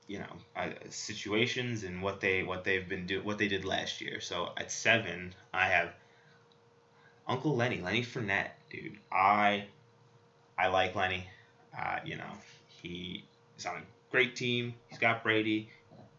[0.07, 4.01] you know uh, situations and what they what they've been do what they did last
[4.01, 4.21] year.
[4.21, 5.91] So at seven, I have
[7.27, 8.97] Uncle Lenny, Lenny Fournette, dude.
[9.11, 9.65] I
[10.57, 11.25] I like Lenny.
[11.77, 12.31] Uh, you know,
[12.81, 13.23] he
[13.57, 14.73] is on a great team.
[14.88, 15.69] He's got Brady.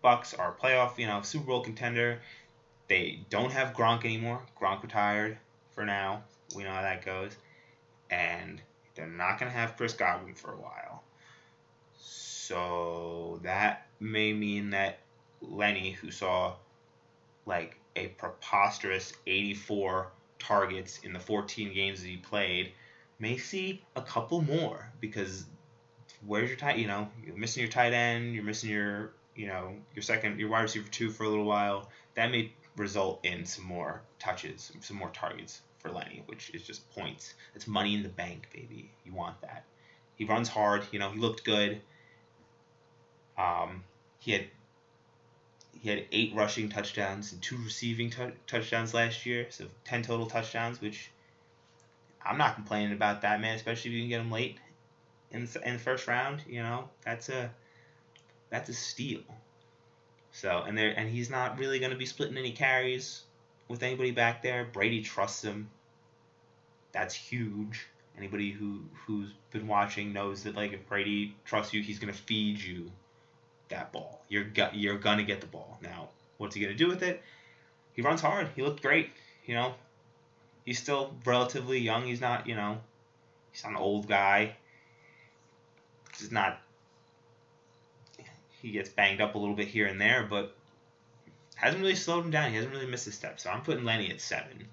[0.03, 2.21] Bucks are a playoff, you know, Super Bowl contender.
[2.89, 4.43] They don't have Gronk anymore.
[4.61, 5.39] Gronk retired
[5.75, 6.23] for now.
[6.55, 7.37] We know how that goes.
[8.11, 8.61] And
[8.95, 11.03] they're not going to have Chris Godwin for a while.
[11.99, 15.01] So that may mean that
[15.41, 16.55] Lenny, who saw
[17.47, 22.73] like a preposterous 84 targets in the 14 games that he played,
[23.19, 25.45] may see a couple more because
[26.27, 26.79] where's your tight?
[26.79, 30.49] You know, you're missing your tight end, you're missing your you know your second your
[30.49, 31.91] wide receiver two for a little while.
[32.15, 36.91] That may result in some more touches, some more targets for Lenny, which is just
[36.95, 37.35] points.
[37.55, 38.91] It's money in the bank, baby.
[39.05, 39.65] You want that.
[40.17, 40.85] He runs hard.
[40.93, 41.81] You know, he looked good.
[43.39, 43.85] Um,
[44.19, 44.47] he had
[45.81, 50.27] he had eight rushing touchdowns and two receiving t- touchdowns last year, so ten total
[50.27, 51.11] touchdowns, which
[52.25, 53.57] I'm not complaining about that, man.
[53.57, 54.59] Especially if you can get him late
[55.31, 56.43] in in the first round.
[56.47, 57.51] You know, that's a
[58.51, 59.23] that's a steal.
[60.33, 63.23] So and there and he's not really going to be splitting any carries
[63.69, 64.65] with anybody back there.
[64.65, 65.71] Brady trusts him.
[66.93, 67.87] That's huge.
[68.17, 72.19] Anybody who who's been watching knows that like if Brady trusts you, he's going to
[72.19, 72.91] feed you
[73.69, 74.23] that ball.
[74.29, 75.79] You're go- you're gonna get the ball.
[75.83, 77.23] Now, what's he gonna do with it?
[77.95, 78.49] He runs hard.
[78.55, 79.11] He looked great.
[79.47, 79.75] You know,
[80.65, 82.05] he's still relatively young.
[82.05, 82.81] He's not you know,
[83.53, 84.57] he's not an old guy.
[86.19, 86.61] He's not.
[88.63, 90.57] He gets banged up a little bit here and there, but
[91.57, 92.51] hasn't really slowed him down.
[92.51, 93.39] He hasn't really missed a step.
[93.39, 94.69] So I'm putting Lenny at seven,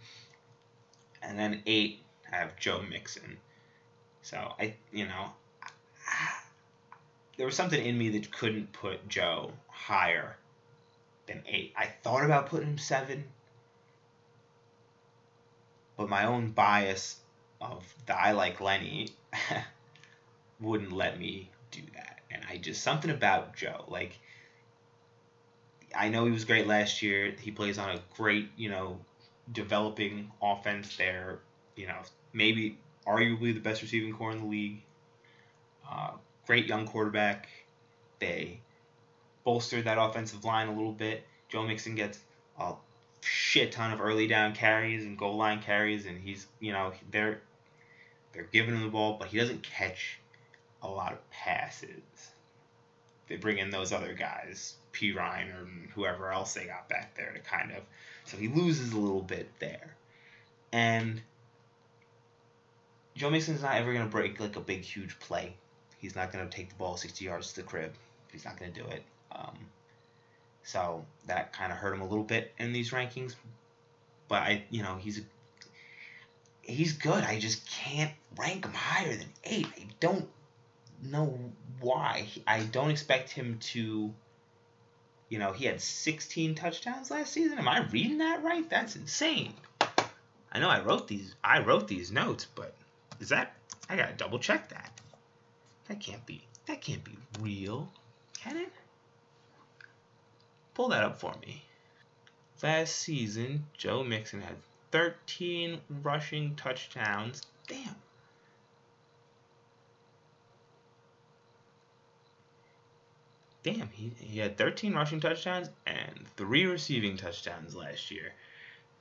[1.22, 2.02] and then eight
[2.32, 3.38] I have Joe Mixon.
[4.22, 5.32] So I you know.
[7.38, 10.38] There was something in me that couldn't put Joe higher
[11.26, 11.74] than eight.
[11.76, 13.24] I thought about putting him seven,
[15.98, 17.20] but my own bias
[17.60, 19.10] of the I like Lenny
[20.60, 22.20] wouldn't let me do that.
[22.30, 24.20] And I just something about Joe, like
[25.96, 27.34] I know he was great last year.
[27.40, 29.00] He plays on a great, you know,
[29.52, 31.40] developing offense there.
[31.76, 32.00] You know,
[32.34, 34.82] maybe arguably the best receiving core in the league.
[35.90, 36.12] Uh,
[36.46, 37.48] great young quarterback.
[38.20, 38.60] They
[39.44, 41.26] bolstered that offensive line a little bit.
[41.50, 42.20] Joe Mixon gets
[42.60, 42.74] a
[43.22, 47.42] shit ton of early down carries and goal line carries, and he's you know they're
[48.34, 50.20] they're giving him the ball, but he doesn't catch
[50.82, 52.02] a lot of passes.
[53.28, 57.40] They bring in those other guys, Perine or whoever else they got back there to
[57.40, 57.84] kind of,
[58.26, 59.96] so he loses a little bit there,
[60.72, 61.22] and
[63.16, 65.56] Joe Mixon's not ever gonna break like a big huge play
[66.04, 67.94] He's not going to take the ball 60 yards to the crib.
[68.30, 69.04] He's not going to do it.
[69.32, 69.58] Um,
[70.62, 73.36] so that kind of hurt him a little bit in these rankings.
[74.28, 75.22] But I, you know, he's
[76.62, 77.24] he's good.
[77.24, 79.68] I just can't rank him higher than eight.
[79.78, 80.28] I don't
[81.02, 81.40] know
[81.80, 82.28] why.
[82.46, 84.14] I don't expect him to.
[85.30, 87.58] You know, he had 16 touchdowns last season.
[87.58, 88.70] Am I reading that right?
[88.70, 89.54] That's insane.
[90.52, 91.34] I know I wrote these.
[91.42, 92.76] I wrote these notes, but
[93.22, 93.56] is that?
[93.90, 94.93] I gotta double check that.
[95.88, 96.44] That can't be.
[96.66, 97.92] That can't be real,
[98.38, 98.72] can it?
[100.74, 101.64] Pull that up for me.
[102.62, 104.56] Last season, Joe Mixon had
[104.92, 107.42] 13 rushing touchdowns.
[107.68, 107.96] Damn.
[113.64, 118.34] Damn, he, he had 13 rushing touchdowns and 3 receiving touchdowns last year.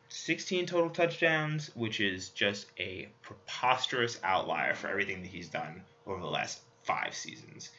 [0.08, 6.20] 16 total touchdowns, which is just a preposterous outlier for everything that he's done over
[6.20, 7.70] the last five seasons.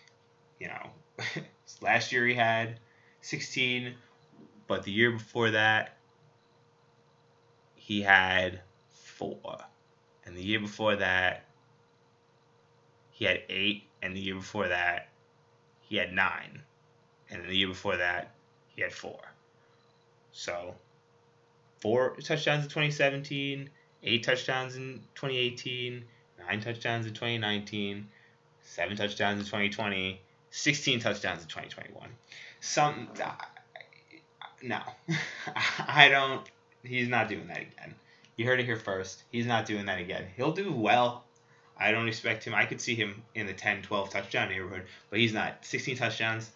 [0.60, 0.90] You know,
[1.82, 2.80] last year he had
[3.22, 3.94] 16,
[4.68, 5.98] but the year before that
[7.76, 9.58] he had four.
[10.26, 11.46] And the year before that
[13.12, 15.10] he had eight, and the year before that
[15.82, 16.62] he had nine.
[17.30, 18.32] And the year before that
[18.76, 19.20] he had four.
[20.32, 20.76] So,
[21.80, 23.70] four touchdowns in 2017,
[24.04, 26.06] eight touchdowns in 2018,
[26.40, 28.08] nine touchdowns in 2019,
[28.64, 30.20] seven touchdowns in 2020,
[30.52, 32.10] 16 touchdowns in 2021.
[32.62, 33.32] Some, uh,
[34.62, 34.80] no,
[35.88, 36.48] I don't.
[36.84, 37.96] He's not doing that again.
[38.36, 39.24] You heard it here first.
[39.32, 40.26] He's not doing that again.
[40.36, 41.24] He'll do well.
[41.78, 42.54] I don't expect him.
[42.56, 45.66] I could see him in the 10, 12 touchdown neighborhood, but he's not.
[45.66, 46.52] 16 touchdowns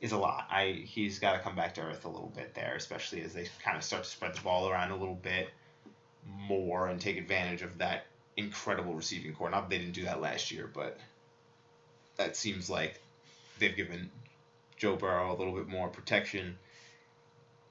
[0.00, 0.46] is a lot.
[0.50, 3.48] I he's got to come back to earth a little bit there, especially as they
[3.62, 5.50] kind of start to spread the ball around a little bit.
[6.26, 9.50] more and take advantage of that incredible receiving core.
[9.50, 10.98] Not that they didn't do that last year, but
[12.20, 13.00] that seems like
[13.58, 14.10] they've given
[14.76, 16.58] Joe Burrow a little bit more protection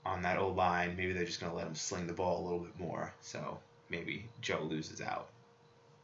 [0.03, 0.95] on that old line.
[0.97, 3.13] Maybe they're just going to let him sling the ball a little bit more.
[3.21, 3.59] So
[3.91, 5.29] maybe Joe loses out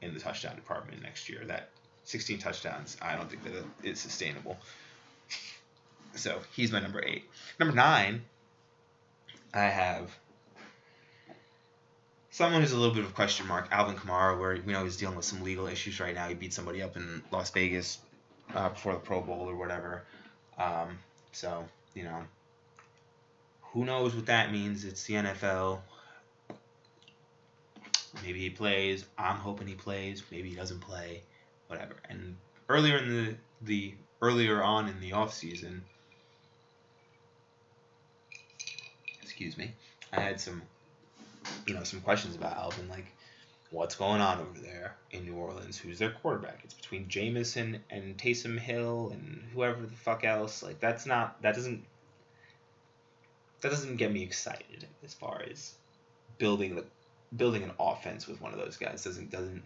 [0.04, 1.44] in the touchdown department next year.
[1.46, 1.70] That
[2.04, 4.58] 16 touchdowns, I don't think that is sustainable.
[6.14, 7.24] So he's my number eight.
[7.60, 8.22] Number nine,
[9.56, 10.16] I have
[12.30, 14.98] someone who's a little bit of a question mark, Alvin Kamara, where we know he's
[14.98, 16.28] dealing with some legal issues right now.
[16.28, 17.98] He beat somebody up in Las Vegas
[18.54, 20.04] uh, before the Pro Bowl or whatever.
[20.58, 21.00] Um,
[21.32, 22.22] so, you know,
[23.62, 24.86] who knows what that means?
[24.86, 25.80] It's the NFL.
[28.24, 29.06] Maybe he plays.
[29.18, 30.24] I'm hoping he plays.
[30.32, 31.24] Maybe he doesn't play.
[31.68, 31.96] Whatever.
[32.10, 32.38] And
[32.70, 35.84] earlier in the the earlier on in the off season,
[39.22, 39.74] excuse me,
[40.14, 40.62] I had some
[41.66, 43.06] you know some questions about Alvin like
[43.76, 45.78] what's going on over there in New Orleans?
[45.78, 46.62] Who's their quarterback?
[46.64, 50.64] It's between Jameson and Taysom Hill and whoever the fuck else.
[50.64, 51.84] Like that's not that doesn't
[53.62, 55.74] that doesn't get me excited as far as
[56.38, 56.86] building the
[57.36, 59.64] building an offense with one of those guys doesn't doesn't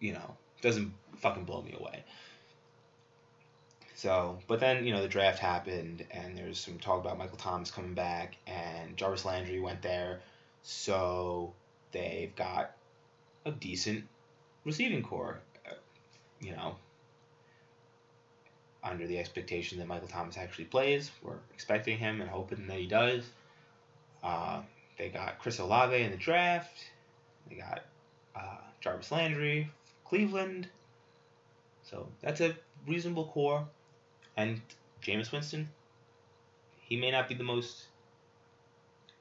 [0.00, 2.02] you know doesn't fucking blow me away.
[3.96, 7.70] So, but then you know the draft happened, and there's some talk about Michael Thomas
[7.70, 10.20] coming back, and Jarvis Landry went there,
[10.62, 11.52] so
[11.92, 12.74] they've got
[13.44, 14.04] a decent
[14.64, 15.40] receiving corps.
[15.68, 15.74] Uh,
[16.40, 16.76] you know,
[18.82, 22.86] under the expectation that Michael Thomas actually plays, we're expecting him and hoping that he
[22.86, 23.24] does.
[24.22, 24.60] Uh,
[24.98, 26.84] they got Chris Olave in the draft.
[27.48, 27.84] They got
[28.36, 29.70] uh, Jarvis Landry,
[30.04, 30.68] Cleveland.
[31.82, 33.66] So that's a reasonable corps.
[34.36, 34.60] And
[35.02, 35.68] Jameis Winston,
[36.80, 37.84] he may not be the most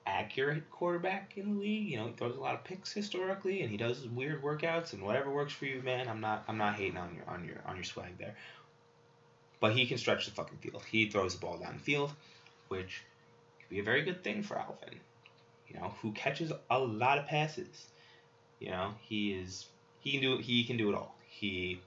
[0.05, 1.87] accurate quarterback in the league.
[1.87, 5.03] You know, he throws a lot of picks historically, and he does weird workouts and
[5.03, 6.07] whatever works for you, man.
[6.07, 8.35] I'm not I'm not hating on your on your on your swag there.
[9.59, 10.83] But he can stretch the fucking field.
[10.89, 12.11] He throws the ball down the field,
[12.67, 13.01] which
[13.59, 14.99] could be a very good thing for Alvin.
[15.69, 17.87] You know, who catches a lot of passes.
[18.59, 19.65] You know, he is
[20.01, 21.15] he can do he can do it all.
[21.27, 21.79] He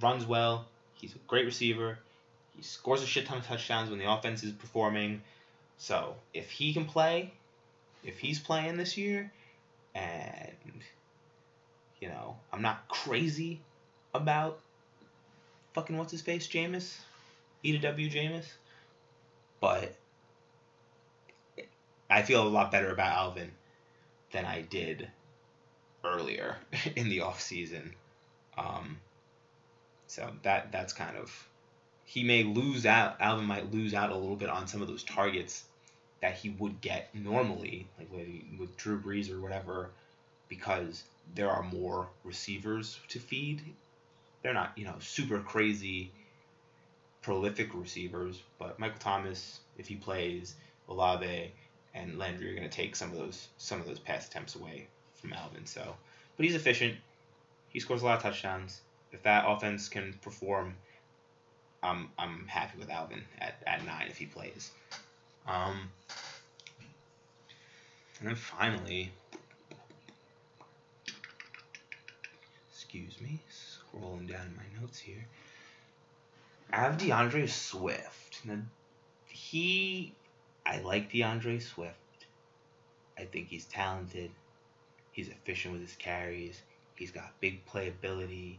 [0.00, 0.66] runs well.
[0.94, 1.98] He's a great receiver.
[2.56, 5.22] He scores a shit ton of touchdowns when the offense is performing.
[5.78, 7.32] So if he can play,
[8.04, 9.32] if he's playing this year,
[9.94, 10.52] and
[12.00, 13.60] you know, I'm not crazy
[14.14, 14.60] about
[15.74, 16.98] fucking what's his face, Jameis,
[17.62, 18.46] E to W Jameis,
[19.60, 19.94] but
[22.10, 23.52] I feel a lot better about Alvin
[24.32, 25.08] than I did
[26.04, 26.56] earlier
[26.96, 27.94] in the off season.
[28.58, 28.98] Um,
[30.06, 31.48] so that that's kind of
[32.12, 33.16] he may lose out.
[33.20, 35.64] Alvin might lose out a little bit on some of those targets
[36.20, 38.28] that he would get normally, like with,
[38.60, 39.88] with Drew Brees or whatever,
[40.46, 43.62] because there are more receivers to feed.
[44.42, 46.10] They're not, you know, super crazy,
[47.22, 50.54] prolific receivers, but Michael Thomas, if he plays,
[50.90, 51.50] Olave
[51.94, 54.86] and Landry are going to take some of those some of those pass attempts away
[55.14, 55.64] from Alvin.
[55.64, 55.94] So,
[56.36, 56.94] but he's efficient.
[57.70, 58.82] He scores a lot of touchdowns.
[59.12, 60.74] If that offense can perform,
[61.82, 64.70] I'm I'm happy with Alvin at, at nine if he plays.
[65.46, 65.90] Um,
[68.20, 69.10] and then finally,
[72.70, 75.26] excuse me, scrolling down in my notes here.
[76.72, 78.40] I have DeAndre Swift.
[78.44, 78.58] Now,
[79.26, 80.14] he,
[80.64, 81.96] I like DeAndre Swift.
[83.18, 84.30] I think he's talented.
[85.10, 86.62] He's efficient with his carries.
[86.94, 88.56] He's got big playability.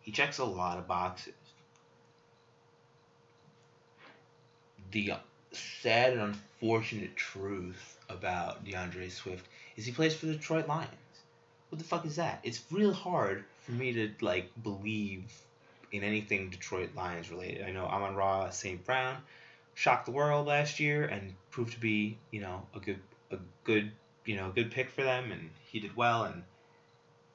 [0.00, 1.34] He checks a lot of boxes.
[4.90, 5.14] The
[5.52, 9.46] sad and unfortunate truth about DeAndre Swift
[9.76, 10.92] is he plays for the Detroit Lions.
[11.68, 12.40] What the fuck is that?
[12.42, 15.30] It's real hard for me to like believe
[15.92, 17.66] in anything Detroit Lions related.
[17.66, 18.84] I know Amon-Ra St.
[18.84, 19.18] Brown
[19.74, 23.92] shocked the world last year and proved to be, you know, a good a good,
[24.24, 26.42] you know, good pick for them and he did well and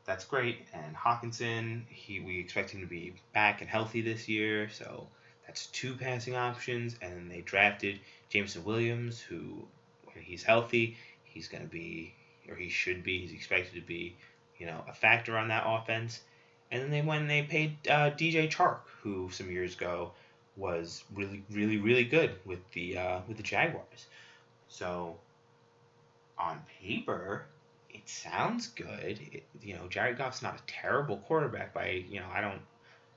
[0.06, 0.68] that's great.
[0.74, 5.08] And Hockenson, he we expect him to be back and healthy this year, so
[5.54, 8.00] that's two passing options, and they drafted
[8.30, 9.64] Jameson Williams, who,
[10.12, 12.12] when he's healthy, he's going to be,
[12.50, 14.16] or he should be, he's expected to be,
[14.58, 16.22] you know, a factor on that offense.
[16.72, 20.14] And then they went and they paid uh, DJ Chark, who some years ago
[20.58, 24.08] was really, really, really good with the uh, with the Jaguars.
[24.70, 25.18] So
[26.40, 27.46] on paper,
[27.92, 29.20] it sounds good.
[29.32, 32.62] It, you know, Jared Goff's not a terrible quarterback by you know I don't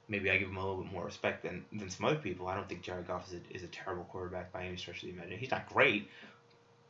[0.08, 2.46] maybe I give him a little bit more respect than, than some other people.
[2.46, 5.08] I don't think Jared Goff is a, is a terrible quarterback by any stretch of
[5.08, 5.40] the imagination.
[5.40, 6.08] He's not great,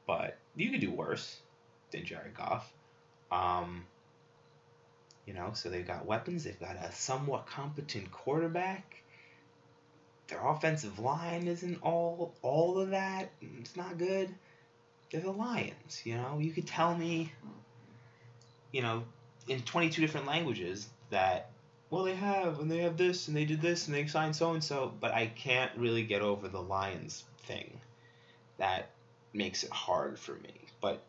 [0.07, 1.39] but you could do worse
[1.91, 2.71] than Jared Goff.
[3.31, 3.85] Um,
[5.27, 6.45] you know, so they've got weapons.
[6.45, 9.03] They've got a somewhat competent quarterback.
[10.29, 13.31] Their offensive line isn't all all of that.
[13.61, 14.33] It's not good.
[15.11, 16.03] They're the Lions.
[16.05, 17.33] You know, you could tell me.
[18.73, 19.05] You know,
[19.49, 21.51] in 22 different languages that
[21.91, 24.53] well they have and they have this and they did this and they signed so
[24.53, 27.80] and so but i can't really get over the lions thing.
[28.59, 28.91] That
[29.32, 30.55] makes it hard for me.
[30.80, 31.03] But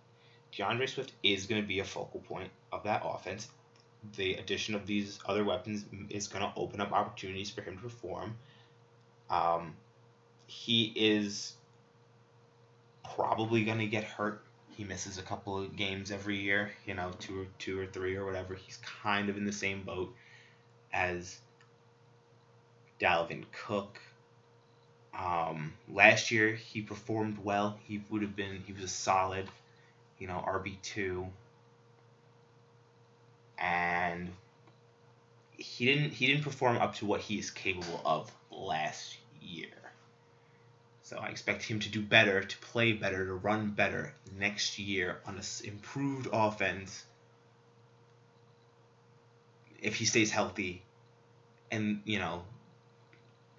[0.53, 3.47] DeAndre Swift is going to be a focal point of that offense.
[4.15, 7.81] The addition of these other weapons is going to open up opportunities for him to
[7.81, 8.37] perform.
[9.29, 9.75] Um,
[10.45, 11.53] he is
[13.15, 14.43] probably going to get hurt.
[14.69, 18.15] He misses a couple of games every year, you know, two or two or three
[18.15, 18.53] or whatever.
[18.53, 20.13] He's kind of in the same boat
[20.93, 21.39] as
[22.99, 23.99] Dalvin Cook.
[25.17, 27.79] Um, last year he performed well.
[27.83, 29.47] He would have been he was a solid,
[30.19, 31.27] you know, RB two.
[33.57, 34.29] And
[35.57, 39.67] he didn't he didn't perform up to what he is capable of last year.
[41.01, 45.19] So I expect him to do better, to play better, to run better next year
[45.25, 47.05] on an improved offense
[49.81, 50.81] if he stays healthy
[51.71, 52.43] and, you know,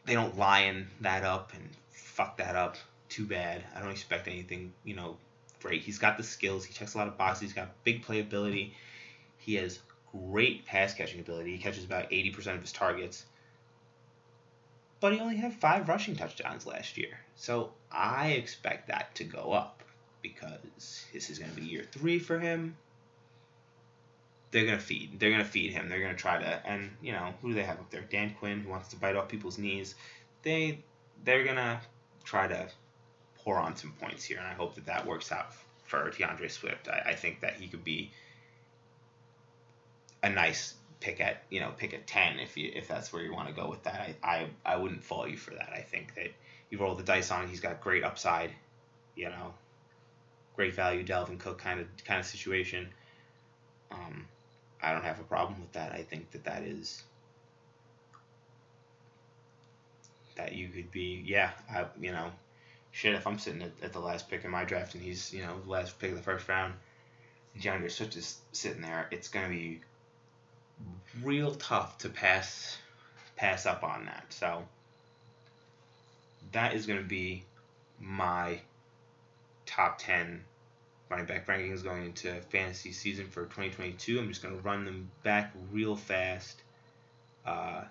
[0.05, 2.77] they don't lion that up and fuck that up
[3.09, 3.63] too bad.
[3.75, 5.17] I don't expect anything, you know,
[5.63, 5.83] great.
[5.83, 6.65] He's got the skills.
[6.65, 7.43] He checks a lot of boxes.
[7.43, 8.73] He's got big playability.
[9.39, 9.79] He has
[10.13, 11.53] great pass catching ability.
[11.53, 13.25] He catches about 80% of his targets
[15.01, 17.21] but he only had five rushing touchdowns last year.
[17.37, 19.83] So I expect that to go up
[20.23, 22.77] because this is going to be year three for him.
[24.51, 25.21] They're to feed.
[25.21, 25.89] They're to feed him.
[25.89, 26.67] They're to try to.
[26.67, 28.03] And, you know, who do they have up there?
[28.03, 29.95] Dan Quinn, who wants to bite off people's knees.
[30.43, 30.85] They,
[31.25, 31.81] they're to
[32.25, 32.69] try to
[33.37, 34.39] pour on some points here.
[34.39, 35.53] And I hope that that works out
[35.85, 36.89] for DeAndre Swift.
[36.89, 38.11] I, I think that he could be
[40.23, 43.33] a nice pick at you know pick at ten if you if that's where you
[43.33, 44.17] want to go with that.
[44.23, 45.71] I, I I wouldn't fault you for that.
[45.75, 46.29] I think that
[46.71, 47.49] you roll the dice on.
[47.49, 48.51] He's got great upside,
[49.17, 49.55] you know,
[50.57, 51.05] great value.
[51.05, 52.89] Dalvin Cook kind of kind of situation.
[53.91, 54.27] Um,
[54.83, 55.93] I don't have a problem with that.
[55.93, 57.03] I think that that is
[60.37, 62.31] that you could be yeah I you know
[62.93, 65.43] shit if I'm sitting at, at the last pick in my draft and he's you
[65.43, 66.75] know last pick of the first round.
[67.59, 69.09] DeAndre Swift is sitting there.
[69.11, 69.81] It's gonna be
[71.23, 72.79] real tough to pass
[73.37, 74.27] pass up on that.
[74.31, 74.65] So
[76.53, 77.45] that is to be
[78.01, 78.61] my
[79.67, 80.45] top 10
[81.11, 84.19] running back rankings going into fantasy season for 2022.
[84.19, 86.63] I'm just going to run them back real fast.
[87.47, 87.85] Uh,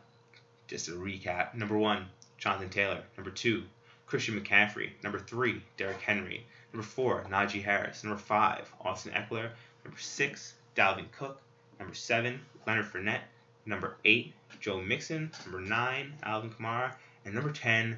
[0.67, 1.55] just a recap.
[1.55, 2.05] Number one,
[2.37, 3.03] Jonathan Taylor.
[3.17, 3.63] Number two,
[4.05, 4.91] Christian McCaffrey.
[5.03, 6.45] Number three, Derrick Henry.
[6.73, 8.03] Number four, Najee Harris.
[8.03, 9.49] Number five, Austin Ekeler.
[9.83, 11.41] Number six, Dalvin Cook.
[11.79, 13.21] Number seven, Leonard Fournette.
[13.65, 15.31] Number eight, Joe Mixon.
[15.45, 16.93] Number nine, Alvin Kamara.
[17.25, 17.97] And number 10,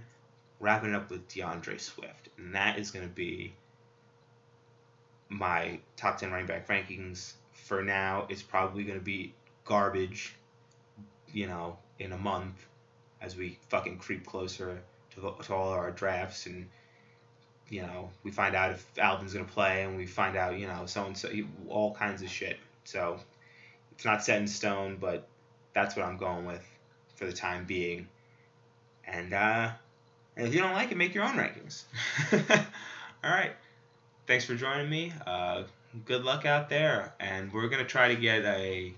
[0.59, 2.29] wrapping up with DeAndre Swift.
[2.37, 3.53] And that is going to be
[5.29, 7.33] my top 10 running back rankings.
[7.53, 10.33] For now, is probably going to be garbage,
[11.31, 12.65] you know, in a month
[13.21, 16.67] as we fucking creep closer to, to all our drafts and
[17.69, 20.85] you know, we find out if Alvin's gonna play, and we find out, you know,
[20.85, 21.29] so and so,
[21.69, 22.57] all kinds of shit.
[22.83, 23.19] So
[23.91, 25.27] it's not set in stone, but
[25.73, 26.65] that's what I'm going with
[27.15, 28.07] for the time being.
[29.05, 29.69] And uh,
[30.35, 31.83] and if you don't like it, make your own rankings.
[33.23, 33.51] All right.
[34.29, 35.11] Thanks for joining me.
[35.25, 35.63] Uh,
[36.05, 37.15] good luck out there.
[37.19, 38.93] And we're going to try to get a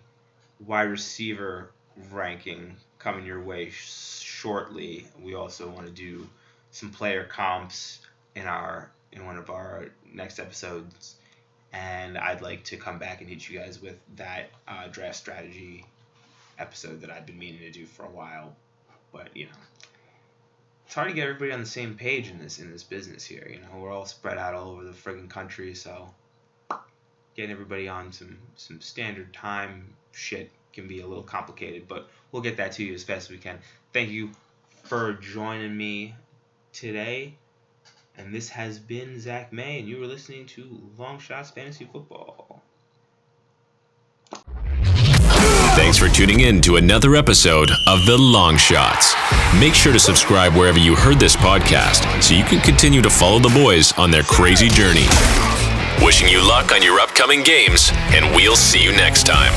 [0.67, 1.71] wide receiver
[2.11, 5.07] ranking coming your way sh- shortly.
[5.23, 6.27] We also want to do
[6.71, 8.01] some player comps
[8.35, 11.15] in our in one of our next episodes
[11.71, 15.85] and I'd like to come back and hit you guys with that uh, draft strategy
[16.59, 18.53] episode that I've been meaning to do for a while.
[19.13, 19.51] But you know,
[20.91, 23.47] it's hard to get everybody on the same page in this in this business here.
[23.49, 26.13] You know, we're all spread out all over the friggin' country, so
[27.33, 31.87] getting everybody on some some standard time shit can be a little complicated.
[31.87, 33.59] But we'll get that to you as fast as we can.
[33.93, 34.31] Thank you
[34.83, 36.13] for joining me
[36.73, 37.35] today.
[38.17, 42.61] And this has been Zach May, and you were listening to Long Shots Fantasy Football.
[45.91, 49.13] Thanks for tuning in to another episode of The Long Shots.
[49.59, 53.39] Make sure to subscribe wherever you heard this podcast so you can continue to follow
[53.39, 55.03] the boys on their crazy journey.
[56.01, 59.51] Wishing you luck on your upcoming games, and we'll see you next time.